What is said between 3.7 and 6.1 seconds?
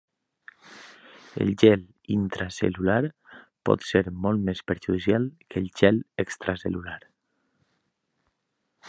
pot ser molt més perjudicial que el gel